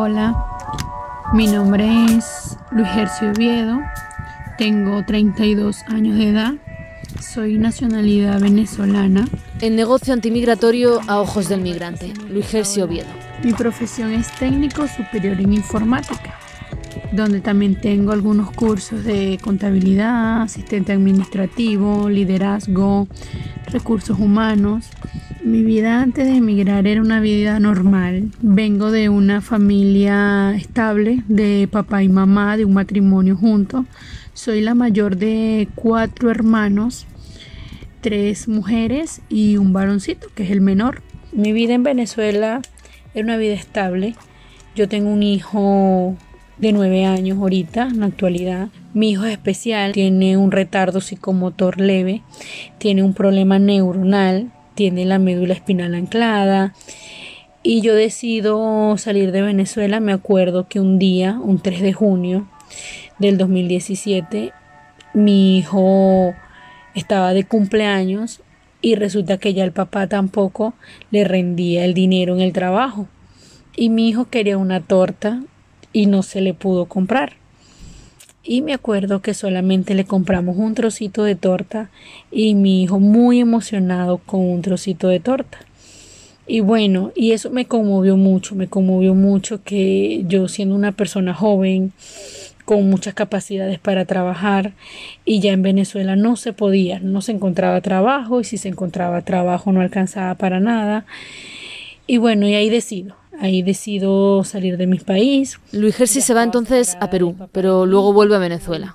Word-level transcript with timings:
Hola, 0.00 0.46
mi 1.34 1.48
nombre 1.48 2.04
es 2.04 2.56
Luis 2.70 2.86
Gercio 2.86 3.32
Oviedo, 3.32 3.80
tengo 4.56 5.04
32 5.04 5.82
años 5.88 6.16
de 6.16 6.28
edad, 6.28 6.54
soy 7.20 7.58
nacionalidad 7.58 8.40
venezolana. 8.40 9.26
En 9.60 9.74
negocio 9.74 10.12
antimigratorio 10.12 11.00
a 11.08 11.20
ojos 11.20 11.48
del 11.48 11.62
migrante, 11.62 12.12
Luis 12.30 12.46
Gercio 12.46 12.84
Oviedo. 12.84 13.08
Mi 13.42 13.52
profesión 13.52 14.12
es 14.12 14.30
técnico 14.38 14.86
superior 14.86 15.40
en 15.40 15.52
informática, 15.52 16.38
donde 17.10 17.40
también 17.40 17.80
tengo 17.80 18.12
algunos 18.12 18.52
cursos 18.52 19.02
de 19.02 19.40
contabilidad, 19.42 20.42
asistente 20.42 20.92
administrativo, 20.92 22.08
liderazgo, 22.08 23.08
recursos 23.66 24.16
humanos. 24.16 24.90
Mi 25.48 25.62
vida 25.62 26.02
antes 26.02 26.26
de 26.26 26.36
emigrar 26.36 26.86
era 26.86 27.00
una 27.00 27.20
vida 27.20 27.58
normal. 27.58 28.30
Vengo 28.42 28.90
de 28.90 29.08
una 29.08 29.40
familia 29.40 30.54
estable, 30.54 31.22
de 31.26 31.66
papá 31.72 32.02
y 32.02 32.10
mamá, 32.10 32.58
de 32.58 32.66
un 32.66 32.74
matrimonio 32.74 33.34
juntos. 33.34 33.86
Soy 34.34 34.60
la 34.60 34.74
mayor 34.74 35.16
de 35.16 35.66
cuatro 35.74 36.30
hermanos, 36.30 37.06
tres 38.02 38.46
mujeres 38.46 39.22
y 39.30 39.56
un 39.56 39.72
varoncito, 39.72 40.28
que 40.34 40.42
es 40.42 40.50
el 40.50 40.60
menor. 40.60 41.00
Mi 41.32 41.54
vida 41.54 41.72
en 41.72 41.82
Venezuela 41.82 42.60
era 43.14 43.24
una 43.24 43.38
vida 43.38 43.54
estable. 43.54 44.16
Yo 44.76 44.86
tengo 44.86 45.08
un 45.08 45.22
hijo 45.22 46.14
de 46.58 46.72
nueve 46.72 47.06
años 47.06 47.38
ahorita, 47.38 47.84
en 47.84 48.00
la 48.00 48.06
actualidad. 48.06 48.68
Mi 48.92 49.12
hijo 49.12 49.24
es 49.24 49.32
especial, 49.32 49.92
tiene 49.92 50.36
un 50.36 50.52
retardo 50.52 51.00
psicomotor 51.00 51.80
leve, 51.80 52.20
tiene 52.76 53.02
un 53.02 53.14
problema 53.14 53.58
neuronal, 53.58 54.52
tiene 54.78 55.04
la 55.04 55.18
médula 55.18 55.54
espinal 55.54 55.96
anclada. 55.96 56.72
Y 57.64 57.80
yo 57.80 57.96
decido 57.96 58.96
salir 58.96 59.32
de 59.32 59.42
Venezuela. 59.42 59.98
Me 59.98 60.12
acuerdo 60.12 60.68
que 60.68 60.78
un 60.78 61.00
día, 61.00 61.36
un 61.42 61.58
3 61.58 61.82
de 61.82 61.92
junio 61.92 62.46
del 63.18 63.38
2017, 63.38 64.52
mi 65.14 65.58
hijo 65.58 66.32
estaba 66.94 67.34
de 67.34 67.42
cumpleaños 67.42 68.40
y 68.80 68.94
resulta 68.94 69.38
que 69.38 69.52
ya 69.52 69.64
el 69.64 69.72
papá 69.72 70.06
tampoco 70.06 70.74
le 71.10 71.24
rendía 71.24 71.84
el 71.84 71.92
dinero 71.92 72.36
en 72.36 72.40
el 72.40 72.52
trabajo. 72.52 73.08
Y 73.74 73.88
mi 73.88 74.08
hijo 74.08 74.26
quería 74.26 74.58
una 74.58 74.80
torta 74.80 75.42
y 75.92 76.06
no 76.06 76.22
se 76.22 76.40
le 76.40 76.54
pudo 76.54 76.86
comprar. 76.86 77.32
Y 78.42 78.62
me 78.62 78.72
acuerdo 78.72 79.20
que 79.20 79.34
solamente 79.34 79.94
le 79.94 80.04
compramos 80.04 80.56
un 80.56 80.74
trocito 80.74 81.24
de 81.24 81.34
torta 81.34 81.90
y 82.30 82.54
mi 82.54 82.82
hijo 82.82 82.98
muy 82.98 83.40
emocionado 83.40 84.18
con 84.18 84.40
un 84.40 84.62
trocito 84.62 85.08
de 85.08 85.20
torta. 85.20 85.58
Y 86.46 86.60
bueno, 86.60 87.12
y 87.14 87.32
eso 87.32 87.50
me 87.50 87.66
conmovió 87.66 88.16
mucho, 88.16 88.54
me 88.54 88.68
conmovió 88.68 89.14
mucho 89.14 89.62
que 89.62 90.24
yo 90.26 90.48
siendo 90.48 90.74
una 90.74 90.92
persona 90.92 91.34
joven, 91.34 91.92
con 92.68 92.90
muchas 92.90 93.14
capacidades 93.14 93.78
para 93.78 94.04
trabajar 94.04 94.72
y 95.24 95.40
ya 95.40 95.52
en 95.52 95.62
Venezuela 95.62 96.16
no 96.16 96.36
se 96.36 96.52
podía, 96.52 97.00
no 97.00 97.22
se 97.22 97.32
encontraba 97.32 97.80
trabajo 97.80 98.42
y 98.42 98.44
si 98.44 98.58
se 98.58 98.68
encontraba 98.68 99.22
trabajo 99.22 99.72
no 99.72 99.80
alcanzaba 99.80 100.34
para 100.34 100.60
nada. 100.60 101.06
Y 102.06 102.18
bueno, 102.18 102.46
y 102.46 102.54
ahí 102.54 102.68
decido, 102.68 103.16
Ahí 103.40 103.62
decido 103.62 104.42
salir 104.44 104.76
de 104.76 104.86
mi 104.86 104.98
país. 104.98 105.60
Luis 105.72 105.94
Gersi 105.94 106.20
se 106.20 106.34
va 106.34 106.42
entonces 106.42 106.96
a 107.00 107.08
Perú, 107.08 107.36
pero 107.52 107.86
luego 107.86 108.12
vuelve 108.12 108.36
a 108.36 108.38
Venezuela. 108.38 108.92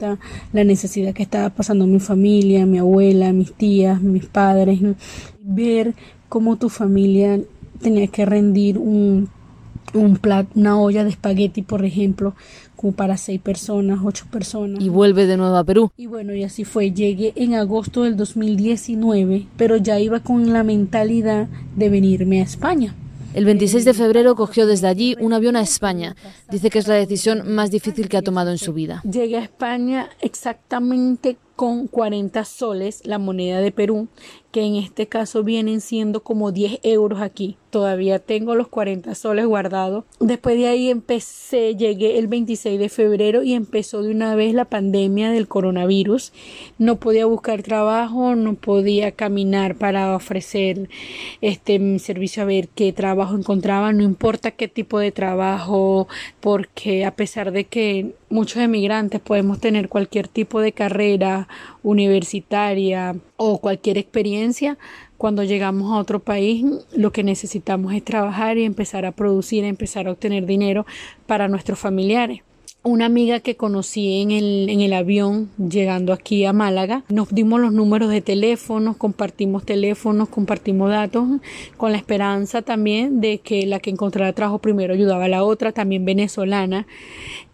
La 0.51 0.63
necesidad 0.63 1.13
que 1.13 1.23
estaba 1.23 1.49
pasando 1.49 1.87
mi 1.87 1.99
familia, 1.99 2.65
mi 2.65 2.77
abuela, 2.77 3.31
mis 3.31 3.53
tías, 3.53 4.01
mis 4.01 4.25
padres, 4.25 4.79
ver 5.41 5.93
cómo 6.27 6.57
tu 6.57 6.69
familia 6.69 7.39
tenía 7.81 8.07
que 8.07 8.25
rendir 8.25 8.77
un, 8.77 9.29
un 9.93 10.17
plato, 10.17 10.49
una 10.55 10.79
olla 10.79 11.03
de 11.03 11.11
espagueti, 11.11 11.61
por 11.61 11.85
ejemplo, 11.85 12.35
como 12.75 12.93
para 12.93 13.17
seis 13.17 13.39
personas, 13.39 13.99
ocho 14.03 14.25
personas. 14.31 14.83
Y 14.83 14.89
vuelve 14.89 15.25
de 15.25 15.37
nuevo 15.37 15.55
a 15.55 15.63
Perú. 15.63 15.91
Y 15.95 16.07
bueno, 16.07 16.33
y 16.33 16.43
así 16.43 16.65
fue. 16.65 16.91
Llegué 16.91 17.33
en 17.35 17.53
agosto 17.53 18.03
del 18.03 18.17
2019, 18.17 19.47
pero 19.57 19.77
ya 19.77 19.99
iba 19.99 20.19
con 20.19 20.51
la 20.51 20.63
mentalidad 20.63 21.47
de 21.75 21.89
venirme 21.89 22.41
a 22.41 22.43
España. 22.43 22.95
El 23.33 23.45
26 23.45 23.85
de 23.85 23.93
febrero 23.93 24.35
cogió 24.35 24.67
desde 24.67 24.87
allí 24.87 25.15
un 25.19 25.33
avión 25.33 25.55
a 25.55 25.61
España. 25.61 26.15
Dice 26.51 26.69
que 26.69 26.79
es 26.79 26.87
la 26.87 26.95
decisión 26.95 27.53
más 27.53 27.71
difícil 27.71 28.07
que 28.07 28.17
ha 28.17 28.21
tomado 28.21 28.51
en 28.51 28.59
su 28.59 28.73
vida. 28.73 29.01
Llegué 29.09 29.37
a 29.37 29.43
España 29.43 30.09
exactamente 30.21 31.37
con 31.55 31.87
40 31.87 32.45
soles, 32.45 33.01
la 33.05 33.19
moneda 33.19 33.61
de 33.61 33.71
Perú, 33.71 34.07
que 34.51 34.61
en 34.61 34.75
este 34.75 35.07
caso 35.07 35.43
vienen 35.43 35.81
siendo 35.81 36.23
como 36.23 36.51
10 36.51 36.79
euros 36.83 37.21
aquí. 37.21 37.57
Todavía 37.69 38.19
tengo 38.19 38.53
los 38.53 38.67
40 38.67 39.15
soles 39.15 39.47
guardados. 39.47 40.05
Después 40.19 40.57
de 40.57 40.67
ahí 40.67 40.89
empecé, 40.89 41.75
llegué 41.75 42.19
el 42.19 42.27
26 42.27 42.79
de 42.79 42.89
febrero 42.89 43.41
y 43.41 43.53
empezó 43.53 44.03
de 44.03 44.11
una 44.11 44.35
vez 44.35 44.53
la 44.53 44.65
pandemia 44.65 45.31
del 45.31 45.47
coronavirus. 45.47 46.33
No 46.77 46.97
podía 46.97 47.25
buscar 47.25 47.63
trabajo, 47.63 48.35
no 48.35 48.53
podía 48.53 49.11
caminar 49.11 49.75
para 49.75 50.15
ofrecer 50.15 50.87
este 51.41 51.97
servicio 51.97 52.43
a 52.43 52.45
ver 52.45 52.69
qué 52.69 52.93
trabajo 52.93 53.35
encontraba, 53.35 53.91
no 53.91 54.03
importa 54.03 54.51
qué 54.51 54.67
tipo 54.67 54.99
de 54.99 55.11
trabajo, 55.11 56.07
porque 56.41 57.05
a 57.05 57.15
pesar 57.15 57.51
de 57.51 57.63
que 57.63 58.13
muchos 58.33 58.61
emigrantes 58.61 59.21
podemos 59.21 59.59
tener 59.59 59.89
cualquier 59.89 60.27
tipo 60.27 60.59
de 60.59 60.71
carrera 60.71 61.47
universitaria 61.83 63.15
o 63.37 63.59
cualquier 63.59 63.99
experiencia, 63.99 64.77
cuando 65.17 65.43
llegamos 65.43 65.91
a 65.91 65.99
otro 65.99 66.19
país 66.19 66.65
lo 66.95 67.11
que 67.11 67.23
necesitamos 67.23 67.93
es 67.93 68.03
trabajar 68.03 68.57
y 68.57 68.63
empezar 68.65 69.05
a 69.05 69.11
producir, 69.11 69.63
empezar 69.63 70.07
a 70.07 70.11
obtener 70.11 70.47
dinero 70.47 70.85
para 71.27 71.47
nuestros 71.47 71.77
familiares 71.77 72.41
una 72.83 73.05
amiga 73.05 73.39
que 73.39 73.55
conocí 73.55 74.21
en 74.21 74.31
el, 74.31 74.67
en 74.69 74.81
el 74.81 74.91
avión 74.91 75.49
llegando 75.57 76.11
aquí 76.11 76.43
a 76.43 76.51
Málaga. 76.51 77.03
Nos 77.07 77.33
dimos 77.33 77.61
los 77.61 77.71
números 77.71 78.09
de 78.09 78.19
teléfonos, 78.19 78.97
compartimos 78.97 79.65
teléfonos, 79.65 80.27
compartimos 80.27 80.89
datos, 80.89 81.25
con 81.77 81.93
la 81.93 81.97
esperanza 81.97 82.61
también 82.61 83.21
de 83.21 83.37
que 83.37 83.65
la 83.65 83.79
que 83.79 83.89
encontrara 83.89 84.33
trabajo 84.33 84.59
primero 84.59 84.93
ayudaba 84.93 85.25
a 85.25 85.29
la 85.29 85.45
otra, 85.45 85.71
también 85.71 86.03
venezolana. 86.03 86.85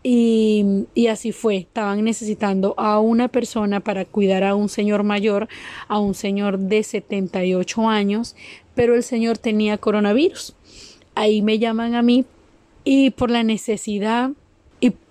Y, 0.02 0.86
y 0.96 1.08
así 1.08 1.32
fue, 1.32 1.58
estaban 1.58 2.04
necesitando 2.04 2.74
a 2.78 3.00
una 3.00 3.28
persona 3.28 3.82
para 3.82 4.06
cuidar 4.06 4.44
a 4.44 4.56
un 4.56 4.68
señor 4.68 5.04
mayor, 5.04 5.48
a 5.88 6.00
un 6.00 6.16
señor 6.16 6.58
de 6.58 6.82
78 6.82 7.88
años, 7.88 8.36
pero 8.74 8.96
el 8.96 9.04
señor 9.04 9.38
tenía 9.38 9.78
coronavirus. 9.78 10.56
Ahí 11.14 11.44
me 11.44 11.60
llaman 11.60 11.94
a 11.94 12.02
mí 12.02 12.26
y 12.84 13.12
por 13.12 13.30
la 13.30 13.44
necesidad 13.44 14.32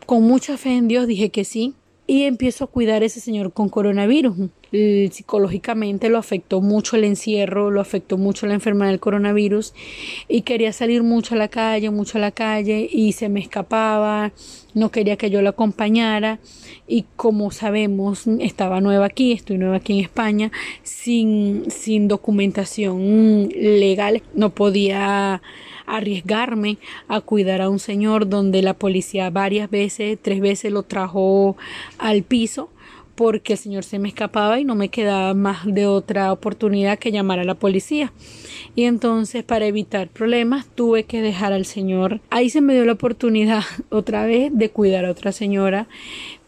con 0.08 0.22
mucha 0.22 0.56
fe 0.56 0.74
en 0.74 0.88
Dios 0.88 1.06
dije 1.06 1.28
que 1.28 1.44
sí 1.44 1.74
y 2.06 2.22
empiezo 2.22 2.64
a 2.64 2.68
cuidar 2.68 3.02
a 3.02 3.04
ese 3.04 3.20
señor 3.20 3.52
con 3.52 3.68
coronavirus. 3.68 4.48
Psicológicamente 4.72 6.08
lo 6.08 6.16
afectó 6.16 6.62
mucho 6.62 6.96
el 6.96 7.04
encierro, 7.04 7.70
lo 7.70 7.82
afectó 7.82 8.16
mucho 8.16 8.46
la 8.46 8.54
enfermedad 8.54 8.88
del 8.88 9.00
coronavirus 9.00 9.74
y 10.26 10.40
quería 10.42 10.72
salir 10.72 11.02
mucho 11.02 11.34
a 11.34 11.38
la 11.38 11.48
calle, 11.48 11.90
mucho 11.90 12.16
a 12.16 12.22
la 12.22 12.30
calle 12.30 12.88
y 12.90 13.12
se 13.12 13.28
me 13.28 13.40
escapaba, 13.40 14.32
no 14.72 14.90
quería 14.90 15.18
que 15.18 15.28
yo 15.28 15.42
lo 15.42 15.50
acompañara 15.50 16.38
y 16.86 17.04
como 17.16 17.50
sabemos 17.50 18.24
estaba 18.40 18.80
nueva 18.80 19.04
aquí, 19.04 19.32
estoy 19.32 19.58
nueva 19.58 19.76
aquí 19.76 19.92
en 19.92 20.04
España, 20.04 20.50
sin, 20.84 21.70
sin 21.70 22.08
documentación 22.08 23.50
legal, 23.50 24.22
no 24.32 24.54
podía 24.54 25.42
arriesgarme 25.88 26.78
a 27.08 27.20
cuidar 27.20 27.60
a 27.60 27.68
un 27.68 27.78
señor 27.78 28.28
donde 28.28 28.62
la 28.62 28.74
policía 28.74 29.30
varias 29.30 29.70
veces, 29.70 30.18
tres 30.20 30.40
veces 30.40 30.72
lo 30.72 30.82
trajo 30.82 31.56
al 31.98 32.22
piso 32.22 32.70
porque 33.18 33.54
el 33.54 33.58
señor 33.58 33.82
se 33.82 33.98
me 33.98 34.06
escapaba 34.06 34.60
y 34.60 34.64
no 34.64 34.76
me 34.76 34.90
quedaba 34.90 35.34
más 35.34 35.66
de 35.66 35.88
otra 35.88 36.32
oportunidad 36.32 37.00
que 37.00 37.10
llamar 37.10 37.40
a 37.40 37.44
la 37.44 37.56
policía. 37.56 38.12
Y 38.76 38.84
entonces 38.84 39.42
para 39.42 39.66
evitar 39.66 40.08
problemas 40.08 40.66
tuve 40.76 41.02
que 41.02 41.20
dejar 41.20 41.52
al 41.52 41.64
señor. 41.64 42.20
Ahí 42.30 42.48
se 42.48 42.60
me 42.60 42.74
dio 42.74 42.84
la 42.84 42.92
oportunidad 42.92 43.64
otra 43.90 44.24
vez 44.24 44.52
de 44.54 44.70
cuidar 44.70 45.04
a 45.04 45.10
otra 45.10 45.32
señora 45.32 45.88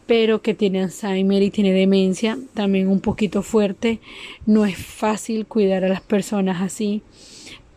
pero 0.07 0.43
que 0.43 0.55
tiene 0.55 0.83
Alzheimer 0.83 1.41
y 1.41 1.53
tiene 1.53 1.73
demencia, 1.73 2.37
también 2.53 2.89
un 2.89 2.99
poquito 2.99 3.45
fuerte. 3.45 4.01
No 4.45 4.67
es 4.67 4.77
fácil 4.77 5.47
cuidar 5.47 5.85
a 5.85 5.89
las 5.89 6.01
personas 6.01 6.63
así 6.63 7.03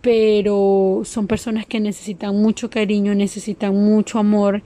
pero 0.03 1.03
son 1.05 1.27
personas 1.27 1.65
que 1.65 1.79
necesitan 1.79 2.35
mucho 2.35 2.69
cariño, 2.69 3.15
necesitan 3.15 3.73
mucho 3.73 4.19
amor. 4.19 4.61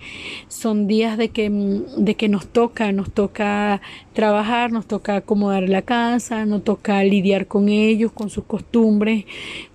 Son 0.47 0.87
días 0.87 1.15
de 1.15 1.29
que, 1.29 1.51
de 1.51 2.15
que 2.15 2.27
nos 2.27 2.47
toca, 2.47 2.91
nos 2.91 3.11
toca 3.11 3.79
trabajar, 4.13 4.71
nos 4.71 4.87
toca 4.87 5.17
acomodar 5.17 5.69
la 5.69 5.83
casa, 5.83 6.43
nos 6.45 6.63
toca 6.63 7.03
lidiar 7.03 7.45
con 7.45 7.69
ellos, 7.69 8.11
con 8.13 8.31
sus 8.31 8.45
costumbres, 8.45 9.25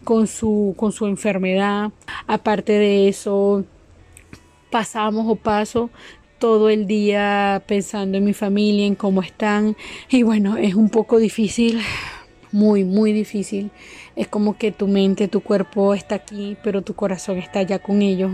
con 0.03 0.27
su, 0.27 0.75
con 0.77 0.91
su 0.91 1.07
enfermedad. 1.07 1.93
Aparte 2.27 2.73
de 2.73 3.07
eso, 3.07 3.65
pasamos 4.69 5.27
o 5.29 5.37
paso 5.37 5.91
todo 6.41 6.71
el 6.71 6.89
día 6.89 7.63
pensando 7.69 8.19
en 8.19 8.25
mi 8.25 8.33
familia, 8.33 8.85
en 8.85 8.97
cómo 8.97 9.23
están. 9.23 9.77
Y 10.11 10.25
bueno, 10.25 10.57
es 10.57 10.75
un 10.75 10.91
poco 10.91 11.19
difícil 11.19 11.79
muy, 12.53 12.85
muy 12.85 13.13
difícil. 13.13 13.71
Es 14.15 14.29
como 14.29 14.57
que 14.57 14.73
tu 14.73 14.87
mente, 14.87 15.29
tu 15.29 15.41
cuerpo 15.41 15.95
está 15.95 16.17
aquí, 16.17 16.57
pero 16.63 16.83
tu 16.83 16.95
corazón 16.95 17.39
está 17.39 17.61
allá 17.61 17.79
con 17.79 18.03
ellos. 18.03 18.31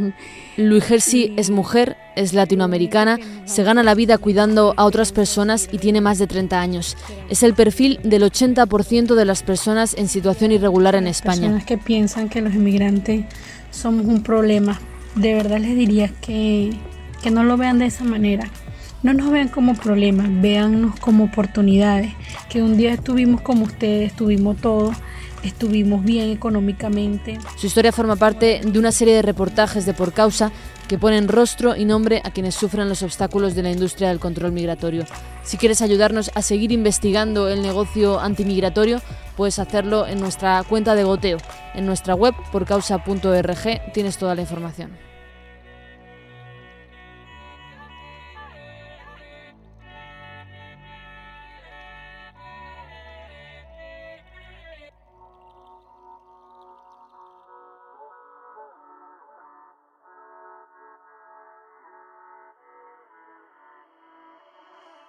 Luis 0.56 0.84
Gersi 0.84 1.32
es 1.36 1.50
mujer, 1.50 1.96
es 2.16 2.34
latinoamericana, 2.34 3.18
se 3.44 3.62
gana 3.62 3.82
la 3.82 3.94
vida 3.94 4.18
cuidando 4.18 4.74
a 4.76 4.84
otras 4.84 5.12
personas 5.12 5.68
y 5.70 5.78
tiene 5.78 6.00
más 6.00 6.18
de 6.18 6.26
30 6.26 6.60
años. 6.60 6.96
Es 7.30 7.42
el 7.42 7.54
perfil 7.54 8.00
del 8.02 8.22
80% 8.22 9.14
de 9.14 9.24
las 9.24 9.42
personas 9.42 9.94
en 9.96 10.08
situación 10.08 10.52
irregular 10.52 10.94
en 10.96 11.06
España. 11.06 11.40
Personas 11.40 11.64
que 11.64 11.78
piensan 11.78 12.28
que 12.28 12.42
los 12.42 12.54
inmigrantes 12.54 13.24
somos 13.70 14.06
un 14.06 14.22
problema. 14.22 14.80
De 15.14 15.34
verdad 15.34 15.58
les 15.58 15.76
diría 15.76 16.10
que, 16.20 16.72
que 17.22 17.30
no 17.30 17.44
lo 17.44 17.56
vean 17.56 17.78
de 17.78 17.86
esa 17.86 18.04
manera 18.04 18.50
no 19.02 19.14
nos 19.14 19.30
vean 19.30 19.48
como 19.48 19.74
problemas, 19.74 20.28
véannos 20.40 20.98
como 21.00 21.24
oportunidades, 21.24 22.12
que 22.48 22.62
un 22.62 22.76
día 22.76 22.92
estuvimos 22.92 23.40
como 23.40 23.64
ustedes, 23.64 24.10
estuvimos 24.10 24.56
todos, 24.56 24.96
estuvimos 25.42 26.04
bien 26.04 26.30
económicamente. 26.30 27.38
Su 27.56 27.66
historia 27.66 27.92
forma 27.92 28.16
parte 28.16 28.60
de 28.64 28.78
una 28.78 28.92
serie 28.92 29.14
de 29.14 29.22
reportajes 29.22 29.86
de 29.86 29.94
Por 29.94 30.12
Causa 30.12 30.50
que 30.88 30.98
ponen 30.98 31.28
rostro 31.28 31.76
y 31.76 31.84
nombre 31.84 32.22
a 32.24 32.30
quienes 32.30 32.54
sufren 32.54 32.88
los 32.88 33.02
obstáculos 33.02 33.54
de 33.54 33.62
la 33.62 33.70
industria 33.70 34.08
del 34.08 34.18
control 34.18 34.52
migratorio. 34.52 35.04
Si 35.42 35.58
quieres 35.58 35.82
ayudarnos 35.82 36.30
a 36.34 36.42
seguir 36.42 36.72
investigando 36.72 37.48
el 37.48 37.62
negocio 37.62 38.18
antimigratorio, 38.18 39.00
puedes 39.36 39.58
hacerlo 39.58 40.06
en 40.06 40.18
nuestra 40.18 40.62
cuenta 40.64 40.94
de 40.94 41.04
goteo. 41.04 41.38
En 41.74 41.86
nuestra 41.86 42.14
web 42.14 42.34
porcausa.org 42.50 43.92
tienes 43.92 44.16
toda 44.16 44.34
la 44.34 44.40
información. 44.40 45.07